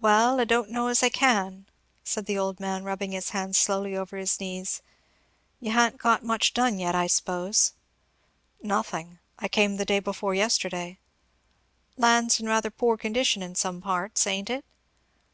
[0.00, 1.66] "Well, I don't know as I can,"
[2.02, 4.80] said the old man, rubbing his hands slowly over his knees.
[5.60, 7.74] "You ha'n't got much done yet, I s'pose?"
[8.62, 9.18] "Nothing.
[9.38, 10.98] I came the day before yesterday."
[11.98, 14.64] "Land's in rather poor condition in some parts, ain't it?"